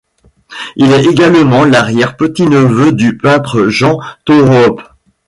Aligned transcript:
Il 0.77 0.91
est 0.93 1.05
également 1.05 1.63
l'arrière-petit-neveu 1.63 2.91
du 2.91 3.17
peintre 3.19 3.67
Jan 3.67 3.99
Toorop. 4.25 4.81